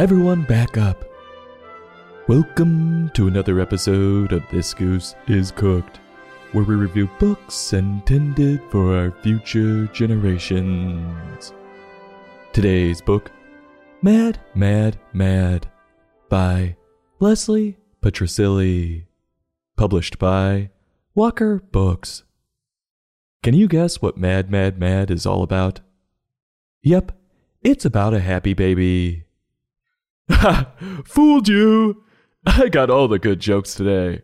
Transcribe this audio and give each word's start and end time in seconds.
Everyone 0.00 0.44
back 0.44 0.78
up. 0.78 1.04
Welcome 2.26 3.10
to 3.10 3.28
another 3.28 3.60
episode 3.60 4.32
of 4.32 4.42
This 4.50 4.72
Goose 4.72 5.14
is 5.28 5.50
Cooked, 5.50 6.00
where 6.52 6.64
we 6.64 6.74
review 6.74 7.06
books 7.18 7.74
intended 7.74 8.62
for 8.70 8.96
our 8.96 9.10
future 9.22 9.88
generations. 9.88 11.52
Today's 12.54 13.02
book, 13.02 13.30
Mad, 14.00 14.40
Mad, 14.54 14.98
Mad, 15.12 15.70
by 16.30 16.76
Leslie 17.18 17.76
Patricelli, 18.02 19.04
published 19.76 20.18
by 20.18 20.70
Walker 21.14 21.60
Books. 21.72 22.22
Can 23.42 23.52
you 23.52 23.68
guess 23.68 24.00
what 24.00 24.16
Mad, 24.16 24.50
Mad, 24.50 24.78
Mad 24.78 25.10
is 25.10 25.26
all 25.26 25.42
about? 25.42 25.80
Yep, 26.84 27.12
it's 27.60 27.84
about 27.84 28.14
a 28.14 28.20
happy 28.20 28.54
baby. 28.54 29.26
Ha! 30.30 30.72
Fooled 31.04 31.48
you! 31.48 32.04
I 32.46 32.68
got 32.68 32.90
all 32.90 33.08
the 33.08 33.18
good 33.18 33.40
jokes 33.40 33.74
today. 33.74 34.22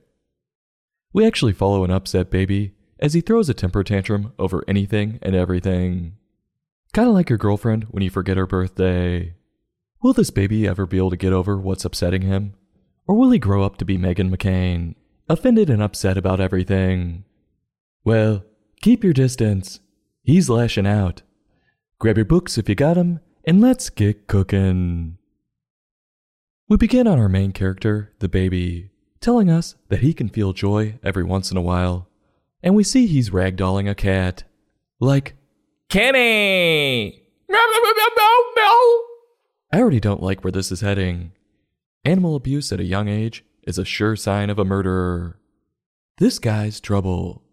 We 1.12 1.26
actually 1.26 1.52
follow 1.52 1.84
an 1.84 1.90
upset 1.90 2.30
baby 2.30 2.72
as 2.98 3.14
he 3.14 3.20
throws 3.20 3.48
a 3.48 3.54
temper 3.54 3.84
tantrum 3.84 4.32
over 4.38 4.64
anything 4.66 5.18
and 5.22 5.34
everything. 5.34 6.16
Kind 6.92 7.08
of 7.08 7.14
like 7.14 7.28
your 7.28 7.38
girlfriend 7.38 7.84
when 7.90 8.02
you 8.02 8.10
forget 8.10 8.36
her 8.36 8.46
birthday. 8.46 9.34
Will 10.02 10.12
this 10.12 10.30
baby 10.30 10.66
ever 10.66 10.86
be 10.86 10.96
able 10.96 11.10
to 11.10 11.16
get 11.16 11.32
over 11.32 11.58
what's 11.58 11.84
upsetting 11.84 12.22
him? 12.22 12.54
Or 13.06 13.14
will 13.14 13.30
he 13.30 13.38
grow 13.38 13.62
up 13.62 13.76
to 13.78 13.84
be 13.84 13.98
Meghan 13.98 14.34
McCain, 14.34 14.94
offended 15.28 15.68
and 15.70 15.82
upset 15.82 16.16
about 16.16 16.40
everything? 16.40 17.24
Well, 18.04 18.44
keep 18.80 19.04
your 19.04 19.12
distance. 19.12 19.80
He's 20.22 20.48
lashing 20.48 20.86
out. 20.86 21.22
Grab 21.98 22.16
your 22.16 22.24
books 22.24 22.58
if 22.58 22.68
you 22.68 22.74
got 22.74 22.98
'em, 22.98 23.20
and 23.44 23.60
let's 23.60 23.90
get 23.90 24.26
cooking. 24.26 25.15
We 26.68 26.76
begin 26.76 27.06
on 27.06 27.20
our 27.20 27.28
main 27.28 27.52
character, 27.52 28.12
the 28.18 28.28
baby, 28.28 28.90
telling 29.20 29.48
us 29.48 29.76
that 29.88 30.00
he 30.00 30.12
can 30.12 30.28
feel 30.28 30.52
joy 30.52 30.98
every 31.00 31.22
once 31.22 31.52
in 31.52 31.56
a 31.56 31.62
while, 31.62 32.08
and 32.60 32.74
we 32.74 32.82
see 32.82 33.06
he's 33.06 33.30
ragdolling 33.30 33.88
a 33.88 33.94
cat. 33.94 34.42
Like, 34.98 35.36
Kenny! 35.88 37.22
I 39.72 39.80
already 39.80 40.00
don't 40.00 40.24
like 40.24 40.42
where 40.42 40.50
this 40.50 40.72
is 40.72 40.80
heading. 40.80 41.30
Animal 42.04 42.34
abuse 42.34 42.72
at 42.72 42.80
a 42.80 42.84
young 42.84 43.06
age 43.06 43.44
is 43.62 43.78
a 43.78 43.84
sure 43.84 44.16
sign 44.16 44.50
of 44.50 44.58
a 44.58 44.64
murderer. 44.64 45.38
This 46.18 46.40
guy's 46.40 46.80
trouble. 46.80 47.44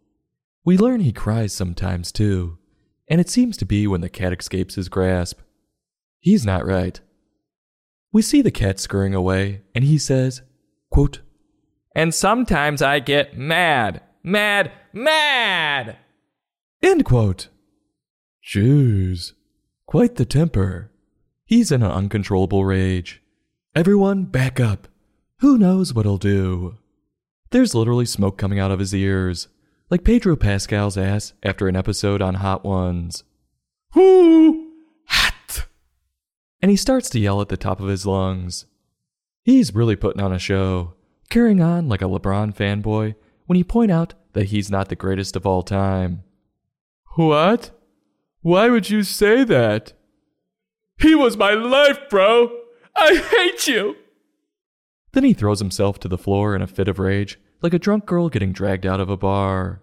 We 0.65 0.75
learn 0.75 1.01
he 1.01 1.13
cries 1.13 1.53
sometimes 1.53 2.11
too, 2.11 2.57
and 3.07 3.21
it 3.21 3.29
seems 3.29 3.57
to 3.57 3.65
be 3.65 3.85
when 3.85 4.01
the 4.01 4.09
cat 4.09 4.33
escapes 4.33 4.73
his 4.73 4.89
grasp. 4.89 5.39
He's 6.19 6.47
not 6.47 6.65
right. 6.65 6.99
We 8.13 8.21
see 8.21 8.43
the 8.43 8.51
cat 8.51 8.79
scurrying 8.79 9.15
away, 9.15 9.63
and 9.73 9.83
he 9.83 9.97
says, 9.97 10.43
quote, 10.91 11.21
And 11.95 12.13
sometimes 12.13 12.81
I 12.81 12.99
get 12.99 13.35
mad, 13.35 14.01
mad, 14.23 14.71
mad! 14.93 15.97
End 16.83 17.05
quote. 17.05 17.47
Jeez, 18.45 19.33
quite 19.87 20.15
the 20.15 20.25
temper. 20.25 20.91
He's 21.45 21.71
in 21.71 21.81
an 21.81 21.91
uncontrollable 21.91 22.63
rage. 22.65 23.23
Everyone, 23.75 24.25
back 24.25 24.59
up. 24.59 24.87
Who 25.39 25.57
knows 25.57 25.91
what 25.91 26.05
he'll 26.05 26.17
do? 26.17 26.77
There's 27.49 27.73
literally 27.73 28.05
smoke 28.05 28.37
coming 28.37 28.59
out 28.59 28.69
of 28.69 28.79
his 28.79 28.93
ears, 28.93 29.47
like 29.89 30.03
Pedro 30.03 30.35
Pascal's 30.35 30.99
ass 30.99 31.33
after 31.41 31.67
an 31.67 31.75
episode 31.75 32.21
on 32.21 32.35
Hot 32.35 32.63
Ones. 32.63 33.23
Whoo! 33.95 34.62
And 36.63 36.69
he 36.69 36.77
starts 36.77 37.09
to 37.09 37.19
yell 37.19 37.41
at 37.41 37.49
the 37.49 37.57
top 37.57 37.81
of 37.81 37.89
his 37.89 38.05
lungs. 38.05 38.67
He's 39.43 39.75
really 39.75 39.97
putting 39.97 40.21
on 40.21 40.31
a 40.31 40.39
show, 40.39 40.93
carrying 41.29 41.61
on 41.61 41.89
like 41.89 42.01
a 42.01 42.05
LeBron 42.05 42.55
fanboy 42.55 43.15
when 43.47 43.57
you 43.57 43.65
point 43.65 43.91
out 43.91 44.13
that 44.31 44.45
he's 44.45 44.71
not 44.71 44.87
the 44.87 44.95
greatest 44.95 45.35
of 45.35 45.45
all 45.45 45.61
time. 45.61 46.23
What? 47.15 47.77
Why 48.39 48.69
would 48.69 48.89
you 48.89 49.03
say 49.03 49.43
that? 49.43 49.91
He 51.01 51.13
was 51.13 51.35
my 51.35 51.51
life, 51.51 51.99
bro! 52.09 52.57
I 52.95 53.15
hate 53.15 53.67
you! 53.67 53.97
Then 55.11 55.25
he 55.25 55.33
throws 55.33 55.59
himself 55.59 55.99
to 55.99 56.07
the 56.07 56.17
floor 56.17 56.55
in 56.55 56.61
a 56.61 56.67
fit 56.67 56.87
of 56.87 56.97
rage, 56.97 57.41
like 57.61 57.73
a 57.73 57.79
drunk 57.79 58.05
girl 58.05 58.29
getting 58.29 58.53
dragged 58.53 58.85
out 58.85 59.01
of 59.01 59.09
a 59.09 59.17
bar. 59.17 59.81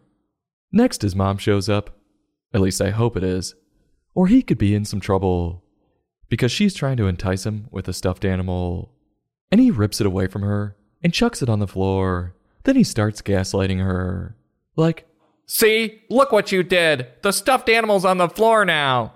Next, 0.72 1.02
his 1.02 1.14
mom 1.14 1.36
shows 1.36 1.68
up. 1.68 1.98
At 2.54 2.62
least 2.62 2.80
I 2.80 2.88
hope 2.88 3.18
it 3.18 3.22
is. 3.22 3.54
Or 4.14 4.28
he 4.28 4.40
could 4.40 4.56
be 4.56 4.74
in 4.74 4.86
some 4.86 5.00
trouble. 5.00 5.62
Because 6.30 6.50
she's 6.50 6.74
trying 6.74 6.96
to 6.96 7.06
entice 7.06 7.44
him 7.44 7.66
with 7.70 7.86
a 7.88 7.92
stuffed 7.92 8.24
animal. 8.24 8.94
And 9.52 9.60
he 9.60 9.70
rips 9.70 10.00
it 10.00 10.06
away 10.06 10.26
from 10.28 10.40
her 10.40 10.76
and 11.02 11.12
chucks 11.12 11.42
it 11.42 11.50
on 11.50 11.58
the 11.58 11.66
floor. 11.66 12.34
Then 12.64 12.76
he 12.76 12.84
starts 12.84 13.20
gaslighting 13.20 13.84
her. 13.84 14.36
Like, 14.76 15.06
See? 15.52 16.02
Look 16.08 16.30
what 16.30 16.52
you 16.52 16.62
did! 16.62 17.08
The 17.22 17.32
stuffed 17.32 17.68
animal's 17.68 18.04
on 18.04 18.18
the 18.18 18.28
floor 18.28 18.64
now! 18.64 19.14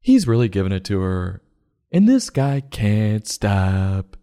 He's 0.00 0.28
really 0.28 0.48
giving 0.48 0.70
it 0.70 0.84
to 0.84 1.00
her. 1.00 1.42
And 1.90 2.08
this 2.08 2.30
guy 2.30 2.60
can't 2.60 3.26
stop. 3.26 4.16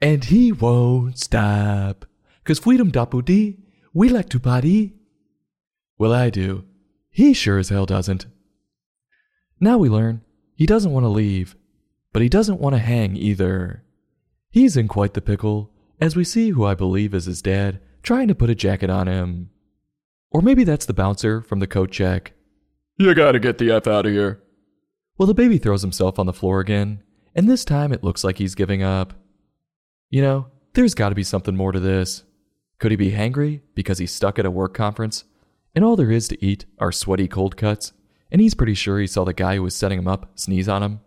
And 0.00 0.22
he 0.22 0.52
won't 0.52 1.18
stop. 1.18 2.06
Cause 2.44 2.60
freedom 2.60 2.92
dapudi, 2.92 3.58
we 3.92 4.08
like 4.08 4.28
to 4.28 4.38
party. 4.38 4.94
Well, 5.98 6.12
I 6.12 6.30
do. 6.30 6.64
He 7.10 7.34
sure 7.34 7.58
as 7.58 7.70
hell 7.70 7.86
doesn't. 7.86 8.26
Now 9.58 9.78
we 9.78 9.88
learn 9.88 10.20
he 10.56 10.66
doesn't 10.66 10.92
want 10.92 11.04
to 11.04 11.08
leave, 11.08 11.54
but 12.12 12.22
he 12.22 12.28
doesn't 12.28 12.60
want 12.60 12.74
to 12.74 12.80
hang 12.80 13.14
either. 13.14 13.84
He's 14.50 14.76
in 14.76 14.88
quite 14.88 15.14
the 15.14 15.20
pickle, 15.20 15.70
as 16.00 16.16
we 16.16 16.24
see 16.24 16.50
who 16.50 16.64
I 16.64 16.74
believe 16.74 17.14
is 17.14 17.26
his 17.26 17.42
dad 17.42 17.80
trying 18.02 18.28
to 18.28 18.34
put 18.34 18.50
a 18.50 18.54
jacket 18.54 18.88
on 18.88 19.06
him. 19.06 19.50
Or 20.30 20.40
maybe 20.40 20.64
that's 20.64 20.86
the 20.86 20.94
bouncer 20.94 21.42
from 21.42 21.60
the 21.60 21.66
coat 21.66 21.90
check. 21.90 22.32
You 22.96 23.14
gotta 23.14 23.38
get 23.38 23.58
the 23.58 23.70
F 23.70 23.86
out 23.86 24.06
of 24.06 24.12
here. 24.12 24.42
Well, 25.18 25.26
the 25.26 25.34
baby 25.34 25.58
throws 25.58 25.82
himself 25.82 26.18
on 26.18 26.26
the 26.26 26.32
floor 26.32 26.60
again, 26.60 27.02
and 27.34 27.48
this 27.48 27.64
time 27.64 27.92
it 27.92 28.02
looks 28.02 28.24
like 28.24 28.38
he's 28.38 28.54
giving 28.54 28.82
up. 28.82 29.12
You 30.08 30.22
know, 30.22 30.46
there's 30.72 30.94
gotta 30.94 31.14
be 31.14 31.22
something 31.22 31.56
more 31.56 31.72
to 31.72 31.80
this. 31.80 32.24
Could 32.78 32.92
he 32.92 32.96
be 32.96 33.12
hangry 33.12 33.60
because 33.74 33.98
he's 33.98 34.12
stuck 34.12 34.38
at 34.38 34.46
a 34.46 34.50
work 34.50 34.72
conference, 34.72 35.24
and 35.74 35.84
all 35.84 35.96
there 35.96 36.10
is 36.10 36.28
to 36.28 36.44
eat 36.44 36.64
are 36.78 36.92
sweaty 36.92 37.28
cold 37.28 37.56
cuts, 37.56 37.92
and 38.30 38.40
he's 38.40 38.54
pretty 38.54 38.74
sure 38.74 38.98
he 38.98 39.06
saw 39.06 39.24
the 39.24 39.32
guy 39.32 39.56
who 39.56 39.62
was 39.62 39.74
setting 39.74 39.98
him 39.98 40.08
up 40.08 40.30
sneeze 40.34 40.68
on 40.68 40.82
him? 40.82 41.00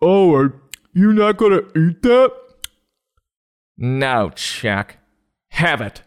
Oh, 0.00 0.34
are 0.34 0.60
you 0.92 1.12
not 1.12 1.36
gonna 1.36 1.62
eat 1.76 2.02
that? 2.02 2.32
No, 3.76 4.30
Chuck. 4.30 4.96
Have 5.48 5.80
it. 5.80 6.02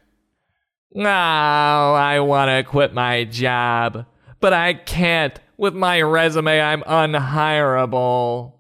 Oh, 0.96 1.02
I 1.02 2.20
want 2.20 2.50
to 2.50 2.70
quit 2.70 2.94
my 2.94 3.24
job, 3.24 4.06
but 4.40 4.54
I 4.54 4.74
can't. 4.74 5.40
With 5.58 5.74
my 5.74 6.02
resume, 6.02 6.62
I'm 6.62 6.84
unhireable. 6.84 8.54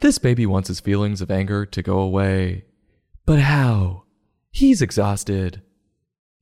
This 0.00 0.18
baby 0.18 0.46
wants 0.46 0.68
his 0.68 0.80
feelings 0.80 1.20
of 1.20 1.30
anger 1.30 1.66
to 1.66 1.82
go 1.82 1.98
away. 1.98 2.64
But 3.26 3.40
how? 3.40 4.04
He's 4.50 4.80
exhausted. 4.80 5.62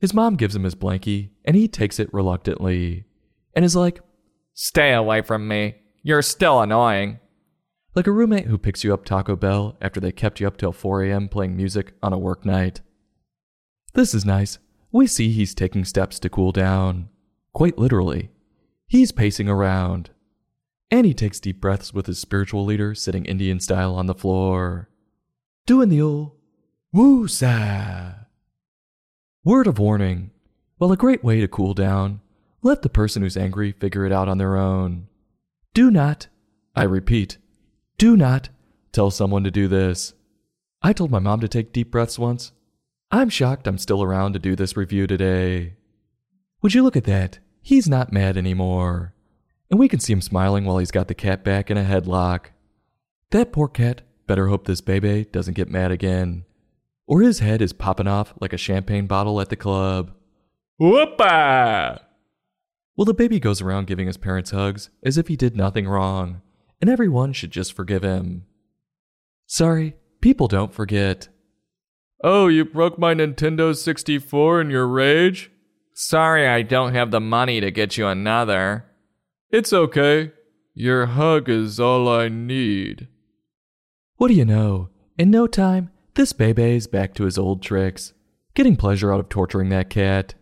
His 0.03 0.13
mom 0.13 0.35
gives 0.35 0.57
him 0.57 0.65
his 0.65 0.75
blankie, 0.75 1.31
and 1.45 1.55
he 1.55 1.69
takes 1.69 2.01
it 2.01 2.13
reluctantly, 2.13 3.05
and 3.55 3.65
is 3.65 3.77
like, 3.77 4.01
Stay 4.53 4.93
away 4.93 5.23
from 5.23 5.47
me. 5.47 5.77
You're 6.03 6.23
still 6.23 6.61
annoying. 6.61 7.21
like 7.95 8.09
a 8.09 8.11
roommate 8.11 8.47
who 8.47 8.59
picks 8.59 8.83
you 8.83 8.93
up 8.93 9.05
Taco 9.05 9.37
Bell 9.37 9.77
after 9.81 10.01
they 10.01 10.11
kept 10.11 10.41
you 10.41 10.49
up 10.49 10.57
till 10.57 10.73
4 10.73 11.05
a.m. 11.05 11.29
playing 11.29 11.57
music 11.57 11.95
on 12.03 12.13
a 12.13 12.19
work 12.19 12.45
night. 12.45 12.81
This 13.95 14.13
is 14.13 14.25
nice. 14.25 14.59
We 14.91 15.07
see 15.07 15.31
he's 15.31 15.55
taking 15.55 15.85
steps 15.85 16.19
to 16.19 16.29
cool 16.29 16.51
down. 16.51 17.09
Quite 17.53 17.79
literally. 17.79 18.31
He's 18.89 19.13
pacing 19.13 19.49
around. 19.49 20.11
And 20.91 21.07
he 21.07 21.15
takes 21.15 21.39
deep 21.39 21.61
breaths 21.61 21.95
with 21.95 22.07
his 22.07 22.19
spiritual 22.19 22.65
leader 22.65 22.97
sitting 22.97 23.25
Indian 23.25 23.61
style 23.61 23.95
on 23.95 24.07
the 24.07 24.15
floor. 24.15 24.89
Doing 25.65 25.91
the 25.91 26.03
old 26.03 26.33
woo-sa. 26.93 28.22
Word 29.45 29.67
of 29.67 29.81
warning. 29.81 30.31
While 30.79 30.93
a 30.93 30.97
great 30.97 31.25
way 31.25 31.41
to 31.41 31.49
cool 31.49 31.75
down, 31.75 32.21
let 32.63 32.83
the 32.83 32.89
person 32.89 33.23
who's 33.23 33.37
angry 33.37 33.73
figure 33.73 34.07
it 34.07 34.13
out 34.13 34.29
on 34.29 34.39
their 34.39 34.57
own. 34.57 35.09
Do 35.75 35.91
not, 35.91 36.29
I 36.77 36.85
repeat, 36.85 37.39
do 37.99 38.17
not 38.17 38.51
tell 38.93 39.11
someone 39.11 39.43
to 39.43 39.51
do 39.51 39.67
this. 39.67 40.15
I 40.81 40.93
told 40.93 41.11
my 41.11 41.19
mom 41.19 41.41
to 41.41 41.49
take 41.49 41.73
deep 41.73 41.91
breaths 41.91 42.21
once. 42.21 42.53
I'm 43.11 43.29
shocked 43.29 43.67
I'm 43.67 43.79
still 43.79 44.01
around 44.01 44.35
to 44.35 44.39
do 44.39 44.55
this 44.55 44.77
review 44.77 45.09
today. 45.09 45.75
Would 46.63 46.75
you 46.75 46.85
look 46.85 46.97
at 46.97 47.03
that? 47.05 47.41
He's 47.63 47.89
not 47.89 48.13
mad 48.13 48.37
anymore. 48.37 49.13
And 49.73 49.81
we 49.81 49.89
can 49.89 49.99
see 49.99 50.13
him 50.13 50.21
smiling 50.21 50.65
while 50.65 50.79
he's 50.79 50.93
got 50.93 51.09
the 51.09 51.15
cat 51.15 51.43
back 51.43 51.69
in 51.69 51.77
a 51.77 51.83
headlock. 51.83 52.51
That 53.31 53.51
poor 53.51 53.67
cat 53.67 54.03
better 54.29 54.47
hope 54.47 54.69
this 54.69 54.81
baby 54.81 55.25
doesn't 55.33 55.55
get 55.55 55.69
mad 55.69 55.91
again. 55.91 56.45
Or 57.07 57.23
his 57.23 57.41
head 57.41 57.61
is 57.61 57.73
popping 57.73 58.07
off 58.07 58.35
like 58.41 58.53
a 58.53 58.59
champagne 58.59 59.07
bottle 59.07 59.41
at 59.41 59.49
the 59.49 59.57
club. 59.57 60.13
Whoopa! 60.81 62.01
Well, 62.97 63.05
the 63.05 63.15
baby 63.15 63.41
goes 63.41 63.61
around 63.61 63.87
giving 63.87 64.07
his 64.07 64.17
parents 64.17 64.51
hugs 64.51 64.91
as 65.03 65.17
if 65.19 65.29
he 65.29 65.37
did 65.37 65.57
nothing 65.57 65.89
wrong, 65.89 66.43
and 66.81 66.91
everyone 66.91 67.33
should 67.33 67.51
just 67.51 67.73
forgive 67.73 68.03
him. 68.03 68.45
Sorry, 69.47 69.97
people 70.21 70.49
don't 70.49 70.73
forget. 70.73 71.29
Oh, 72.23 72.47
you 72.47 72.65
broke 72.65 72.99
my 72.99 73.15
Nintendo 73.15 73.77
64 73.77 74.61
in 74.61 74.71
your 74.71 74.87
rage? 74.87 75.51
Sorry, 75.95 76.47
I 76.47 76.63
don't 76.63 76.95
have 76.95 77.11
the 77.11 77.21
money 77.21 77.61
to 77.61 77.71
get 77.71 77.97
you 77.97 78.07
another. 78.07 78.87
It's 79.51 79.73
okay. 79.73 80.33
Your 80.75 81.07
hug 81.07 81.49
is 81.49 81.79
all 81.79 82.09
I 82.09 82.29
need. 82.29 83.09
What 84.17 84.29
do 84.29 84.35
you 84.35 84.45
know? 84.45 84.89
In 85.19 85.31
no 85.31 85.47
time, 85.47 85.91
this 86.15 86.33
Bebe's 86.33 86.87
back 86.87 87.15
to 87.15 87.25
his 87.25 87.39
old 87.39 87.63
tricks, 87.63 88.13
getting 88.55 88.77
pleasure 88.77 89.13
out 89.13 89.21
of 89.21 89.29
torturing 89.29 89.71
that 89.71 89.91
cat. 89.91 90.35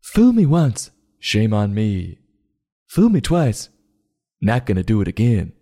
Fool 0.00 0.32
me 0.32 0.46
once, 0.46 0.90
shame 1.18 1.52
on 1.52 1.74
me. 1.74 2.18
Fool 2.86 3.08
me 3.08 3.20
twice, 3.20 3.70
not 4.40 4.66
gonna 4.66 4.82
do 4.82 5.00
it 5.00 5.08
again. 5.08 5.52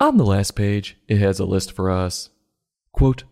On 0.00 0.16
the 0.16 0.24
last 0.24 0.52
page, 0.52 0.96
it 1.08 1.18
has 1.18 1.40
a 1.40 1.44
list 1.44 1.72
for 1.72 1.90
us. 1.90 2.30
Quote, 2.92 3.24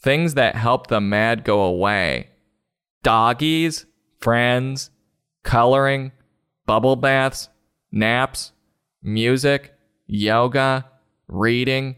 Things 0.00 0.34
that 0.34 0.56
help 0.56 0.88
the 0.88 1.00
mad 1.00 1.44
go 1.44 1.62
away 1.62 2.28
doggies, 3.02 3.86
friends, 4.20 4.90
coloring, 5.42 6.12
bubble 6.66 6.96
baths, 6.96 7.48
naps, 7.90 8.52
music, 9.02 9.74
yoga, 10.06 10.86
reading, 11.28 11.96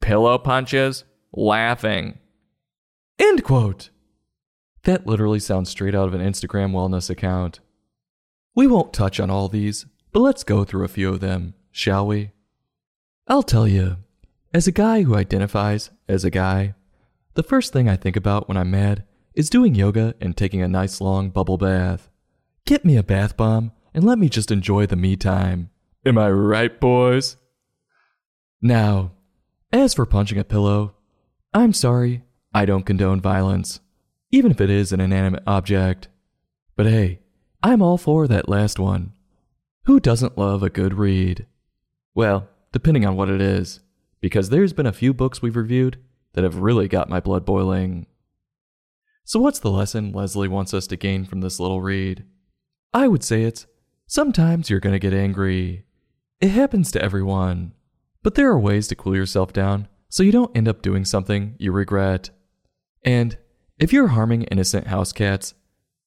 pillow 0.00 0.38
punches, 0.38 1.04
laughing. 1.32 2.18
End 3.18 3.44
quote. 3.44 3.90
That 4.84 5.06
literally 5.06 5.40
sounds 5.40 5.70
straight 5.70 5.94
out 5.94 6.08
of 6.08 6.14
an 6.14 6.20
Instagram 6.20 6.72
wellness 6.72 7.10
account. 7.10 7.60
We 8.54 8.66
won't 8.66 8.92
touch 8.92 9.20
on 9.20 9.30
all 9.30 9.48
these, 9.48 9.86
but 10.12 10.20
let's 10.20 10.44
go 10.44 10.64
through 10.64 10.84
a 10.84 10.88
few 10.88 11.08
of 11.08 11.20
them, 11.20 11.54
shall 11.70 12.06
we? 12.06 12.32
I'll 13.26 13.42
tell 13.42 13.68
you, 13.68 13.98
as 14.54 14.66
a 14.66 14.72
guy 14.72 15.02
who 15.02 15.14
identifies 15.14 15.90
as 16.08 16.24
a 16.24 16.30
guy, 16.30 16.74
the 17.34 17.42
first 17.42 17.72
thing 17.72 17.88
I 17.88 17.96
think 17.96 18.16
about 18.16 18.48
when 18.48 18.56
I'm 18.56 18.70
mad 18.70 19.04
is 19.34 19.50
doing 19.50 19.74
yoga 19.74 20.14
and 20.20 20.36
taking 20.36 20.62
a 20.62 20.68
nice 20.68 21.00
long 21.00 21.30
bubble 21.30 21.58
bath. 21.58 22.08
Get 22.64 22.84
me 22.84 22.96
a 22.96 23.02
bath 23.02 23.36
bomb 23.36 23.72
and 23.94 24.04
let 24.04 24.18
me 24.18 24.28
just 24.28 24.50
enjoy 24.50 24.86
the 24.86 24.96
me 24.96 25.16
time. 25.16 25.70
Am 26.04 26.18
I 26.18 26.30
right, 26.30 26.80
boys? 26.80 27.36
Now, 28.60 29.12
as 29.72 29.94
for 29.94 30.06
punching 30.06 30.38
a 30.38 30.44
pillow, 30.44 30.94
I'm 31.54 31.72
sorry, 31.72 32.22
I 32.52 32.66
don't 32.66 32.84
condone 32.84 33.20
violence, 33.20 33.80
even 34.30 34.50
if 34.50 34.60
it 34.60 34.68
is 34.68 34.92
an 34.92 35.00
inanimate 35.00 35.42
object. 35.46 36.08
But 36.76 36.86
hey, 36.86 37.20
I'm 37.62 37.80
all 37.80 37.96
for 37.96 38.28
that 38.28 38.48
last 38.48 38.78
one. 38.78 39.12
Who 39.84 39.98
doesn't 39.98 40.36
love 40.36 40.62
a 40.62 40.68
good 40.68 40.94
read? 40.94 41.46
Well, 42.14 42.48
depending 42.72 43.06
on 43.06 43.16
what 43.16 43.30
it 43.30 43.40
is, 43.40 43.80
because 44.20 44.50
there's 44.50 44.74
been 44.74 44.86
a 44.86 44.92
few 44.92 45.14
books 45.14 45.40
we've 45.40 45.56
reviewed 45.56 45.98
that 46.34 46.44
have 46.44 46.56
really 46.56 46.86
got 46.86 47.08
my 47.08 47.18
blood 47.18 47.46
boiling. 47.46 48.06
So, 49.24 49.40
what's 49.40 49.58
the 49.58 49.70
lesson 49.70 50.12
Leslie 50.12 50.48
wants 50.48 50.74
us 50.74 50.86
to 50.88 50.96
gain 50.96 51.24
from 51.24 51.40
this 51.40 51.58
little 51.58 51.80
read? 51.80 52.24
I 52.92 53.08
would 53.08 53.24
say 53.24 53.44
it's 53.44 53.66
sometimes 54.06 54.68
you're 54.68 54.80
going 54.80 54.94
to 54.94 54.98
get 54.98 55.14
angry. 55.14 55.84
It 56.40 56.50
happens 56.50 56.92
to 56.92 57.02
everyone. 57.02 57.72
But 58.22 58.34
there 58.34 58.50
are 58.50 58.58
ways 58.58 58.88
to 58.88 58.96
cool 58.96 59.16
yourself 59.16 59.52
down 59.52 59.88
so 60.08 60.22
you 60.22 60.32
don't 60.32 60.56
end 60.56 60.68
up 60.68 60.82
doing 60.82 61.04
something 61.04 61.54
you 61.58 61.72
regret. 61.72 62.30
And 63.02 63.38
if 63.78 63.92
you're 63.92 64.08
harming 64.08 64.42
innocent 64.44 64.88
house 64.88 65.12
cats, 65.12 65.54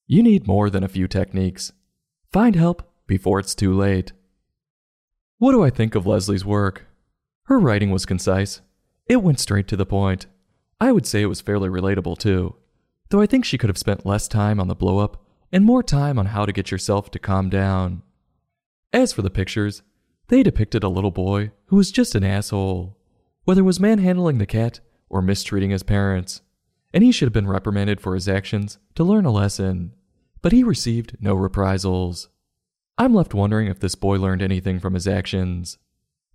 you 0.07 0.21
need 0.21 0.47
more 0.47 0.69
than 0.69 0.83
a 0.83 0.89
few 0.89 1.07
techniques. 1.07 1.71
Find 2.31 2.55
help 2.55 2.83
before 3.07 3.39
it's 3.39 3.55
too 3.55 3.73
late. 3.73 4.11
What 5.37 5.51
do 5.51 5.63
I 5.63 5.69
think 5.69 5.95
of 5.95 6.05
Leslie's 6.05 6.45
work? 6.45 6.85
Her 7.43 7.59
writing 7.59 7.91
was 7.91 8.05
concise. 8.05 8.61
It 9.07 9.23
went 9.23 9.39
straight 9.39 9.67
to 9.69 9.75
the 9.75 9.85
point. 9.85 10.27
I 10.79 10.91
would 10.91 11.05
say 11.05 11.21
it 11.21 11.27
was 11.27 11.41
fairly 11.41 11.69
relatable 11.69 12.17
too, 12.17 12.55
though 13.09 13.21
I 13.21 13.25
think 13.25 13.45
she 13.45 13.57
could 13.57 13.69
have 13.69 13.77
spent 13.77 14.05
less 14.05 14.27
time 14.27 14.59
on 14.59 14.67
the 14.67 14.75
blow 14.75 14.99
up 14.99 15.25
and 15.51 15.65
more 15.65 15.83
time 15.83 16.17
on 16.17 16.27
how 16.27 16.45
to 16.45 16.53
get 16.53 16.71
yourself 16.71 17.11
to 17.11 17.19
calm 17.19 17.49
down. 17.49 18.03
As 18.93 19.13
for 19.13 19.21
the 19.21 19.29
pictures, 19.29 19.81
they 20.27 20.43
depicted 20.43 20.83
a 20.83 20.89
little 20.89 21.11
boy 21.11 21.51
who 21.65 21.75
was 21.75 21.91
just 21.91 22.15
an 22.15 22.23
asshole, 22.23 22.97
whether 23.43 23.61
it 23.61 23.65
was 23.65 23.79
manhandling 23.79 24.37
the 24.37 24.45
cat 24.45 24.79
or 25.09 25.21
mistreating 25.21 25.71
his 25.71 25.83
parents, 25.83 26.41
and 26.93 27.03
he 27.03 27.11
should 27.11 27.27
have 27.27 27.33
been 27.33 27.47
reprimanded 27.47 28.01
for 28.01 28.15
his 28.15 28.27
actions 28.27 28.77
to 28.95 29.03
learn 29.03 29.25
a 29.25 29.31
lesson, 29.31 29.93
but 30.41 30.51
he 30.51 30.63
received 30.63 31.17
no 31.19 31.33
reprisals. 31.33 32.29
I'm 32.97 33.13
left 33.13 33.33
wondering 33.33 33.67
if 33.67 33.79
this 33.79 33.95
boy 33.95 34.17
learned 34.17 34.41
anything 34.41 34.79
from 34.79 34.93
his 34.93 35.07
actions, 35.07 35.77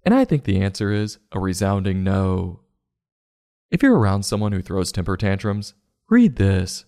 and 0.05 0.15
I 0.15 0.25
think 0.25 0.45
the 0.45 0.61
answer 0.61 0.93
is 0.93 1.19
a 1.33 1.41
resounding 1.41 2.03
no. 2.03 2.61
If 3.71 3.83
you're 3.83 3.99
around 3.99 4.23
someone 4.23 4.53
who 4.53 4.63
throws 4.63 4.93
temper 4.93 5.17
tantrums, 5.17 5.75
read 6.09 6.37
this. 6.37 6.85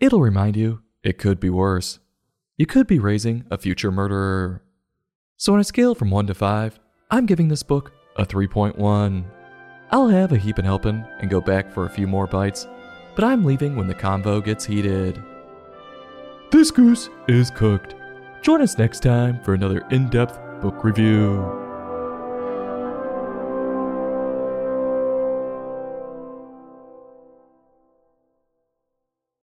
It'll 0.00 0.20
remind 0.20 0.56
you 0.56 0.82
it 1.02 1.18
could 1.18 1.40
be 1.40 1.50
worse. 1.50 1.98
You 2.56 2.66
could 2.66 2.86
be 2.86 2.98
raising 2.98 3.44
a 3.50 3.58
future 3.58 3.90
murderer. 3.90 4.62
So, 5.36 5.54
on 5.54 5.60
a 5.60 5.64
scale 5.64 5.94
from 5.94 6.10
1 6.10 6.26
to 6.26 6.34
5, 6.34 6.78
I'm 7.10 7.26
giving 7.26 7.48
this 7.48 7.62
book 7.62 7.92
a 8.16 8.26
3.1. 8.26 9.24
I'll 9.90 10.08
have 10.08 10.32
a 10.32 10.38
heapin' 10.38 10.64
helpin' 10.64 11.06
and 11.20 11.30
go 11.30 11.40
back 11.40 11.70
for 11.70 11.86
a 11.86 11.90
few 11.90 12.06
more 12.06 12.26
bites, 12.26 12.68
but 13.14 13.24
I'm 13.24 13.44
leaving 13.44 13.74
when 13.74 13.86
the 13.86 13.94
convo 13.94 14.44
gets 14.44 14.64
heated. 14.64 15.22
This 16.50 16.70
goose 16.70 17.08
is 17.26 17.50
cooked. 17.50 17.94
Join 18.42 18.62
us 18.62 18.78
next 18.78 19.00
time 19.00 19.40
for 19.42 19.54
another 19.54 19.86
in 19.90 20.08
depth 20.08 20.38
book 20.60 20.84
review. 20.84 21.67